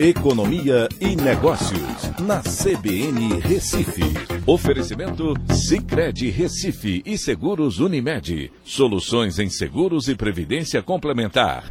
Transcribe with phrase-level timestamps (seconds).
[0.00, 4.04] Economia e Negócios, na CBN Recife.
[4.46, 8.52] Oferecimento Cicred Recife e Seguros Unimed.
[8.62, 11.64] Soluções em seguros e previdência complementar.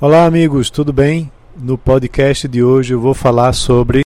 [0.00, 1.32] Olá, amigos, tudo bem?
[1.56, 4.02] No podcast de hoje eu vou falar sobre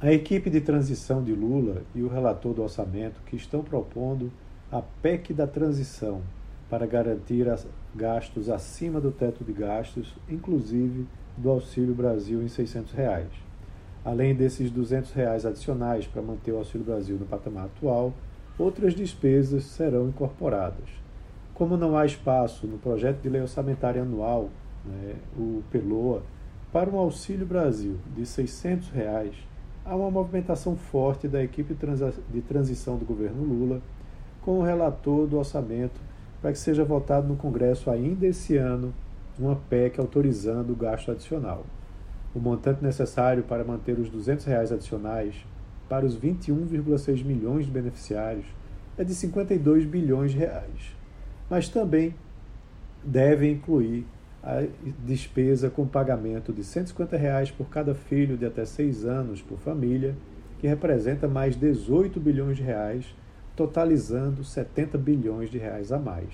[0.00, 4.32] a equipe de transição de Lula e o relator do orçamento que estão propondo
[4.72, 6.22] a PEC da transição
[6.70, 7.46] para garantir
[7.94, 13.28] gastos acima do teto de gastos, inclusive do Auxílio Brasil em 600 reais.
[14.04, 18.12] Além desses 200 reais adicionais para manter o Auxílio Brasil no patamar atual,
[18.58, 20.88] outras despesas serão incorporadas.
[21.54, 24.48] Como não há espaço no projeto de lei orçamentária anual,
[24.84, 26.22] né, o PELOA,
[26.72, 29.34] para um Auxílio Brasil de 600 reais,
[29.84, 33.82] há uma movimentação forte da equipe de transição do governo Lula
[34.40, 36.00] com o relator do orçamento
[36.40, 38.94] para que seja votado no Congresso ainda esse ano
[39.38, 41.64] uma PEC autorizando o gasto adicional.
[42.34, 45.34] O montante necessário para manter os 200 reais adicionais
[45.88, 48.46] para os 21,6 milhões de beneficiários
[48.96, 50.94] é de 52 bilhões de reais,
[51.48, 52.14] mas também
[53.02, 54.06] deve incluir
[54.42, 54.64] a
[55.04, 60.14] despesa com pagamento de 150 reais por cada filho de até 6 anos por família,
[60.58, 63.06] que representa mais 18 bilhões de reais,
[63.56, 66.28] totalizando 70 bilhões de reais a mais.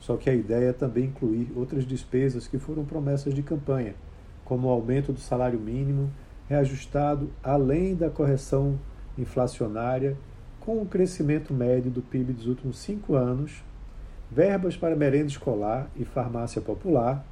[0.00, 3.94] Só que a ideia é também incluir outras despesas que foram promessas de campanha,
[4.44, 6.10] como o aumento do salário mínimo,
[6.48, 8.78] reajustado além da correção
[9.16, 10.16] inflacionária,
[10.58, 13.62] com o crescimento médio do PIB dos últimos cinco anos,
[14.30, 17.24] verbas para merenda escolar e farmácia popular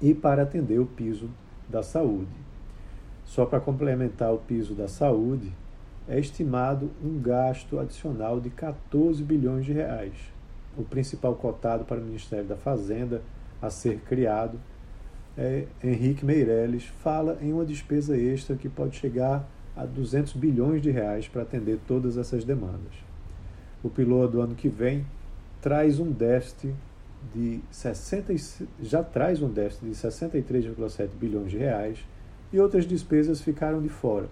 [0.00, 1.28] e para atender o piso
[1.68, 2.32] da saúde.
[3.24, 5.52] Só para complementar o piso da saúde,
[6.08, 10.34] é estimado um gasto adicional de 14 bilhões de reais
[10.76, 13.22] o principal cotado para o Ministério da Fazenda
[13.60, 14.58] a ser criado,
[15.36, 20.90] é, Henrique Meirelles, fala em uma despesa extra que pode chegar a 200 bilhões de
[20.90, 22.92] reais para atender todas essas demandas.
[23.82, 25.04] O piloto do ano que vem
[25.60, 26.74] traz um déficit
[27.34, 28.34] de 60,
[28.80, 31.98] já traz um déficit de 63,7 bilhões de reais
[32.52, 34.28] e outras despesas ficaram de fora,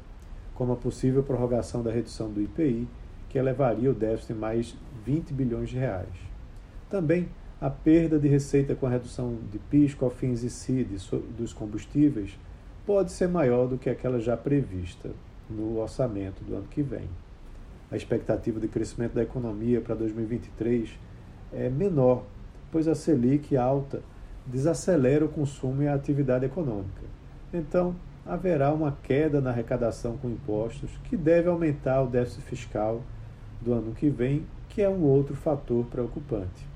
[0.54, 2.86] como a possível prorrogação da redução do IPI,
[3.28, 6.31] que elevaria o déficit em mais 20 bilhões de reais.
[6.92, 7.26] Também
[7.58, 10.98] a perda de receita com a redução de PIS, COFINS e CID
[11.38, 12.38] dos combustíveis
[12.84, 15.08] pode ser maior do que aquela já prevista
[15.48, 17.08] no orçamento do ano que vem.
[17.90, 20.90] A expectativa de crescimento da economia para 2023
[21.50, 22.24] é menor,
[22.70, 24.02] pois a Selic alta
[24.44, 27.04] desacelera o consumo e a atividade econômica.
[27.54, 33.00] Então, haverá uma queda na arrecadação com impostos, que deve aumentar o déficit fiscal
[33.62, 36.71] do ano que vem, que é um outro fator preocupante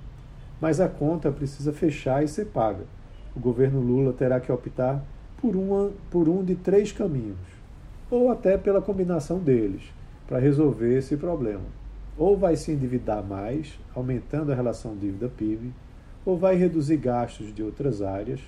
[0.61, 2.85] mas a conta precisa fechar e ser paga.
[3.35, 5.05] O governo Lula terá que optar
[5.41, 7.39] por, uma, por um de três caminhos,
[8.11, 9.83] ou até pela combinação deles,
[10.27, 11.65] para resolver esse problema.
[12.17, 15.73] Ou vai se endividar mais, aumentando a relação dívida-PIB,
[16.25, 18.41] ou vai reduzir gastos de outras áreas,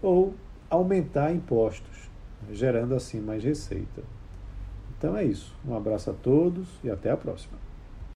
[0.00, 0.34] ou
[0.70, 2.08] aumentar impostos,
[2.52, 4.02] gerando assim mais receita.
[4.96, 5.54] Então é isso.
[5.66, 7.58] Um abraço a todos e até a próxima.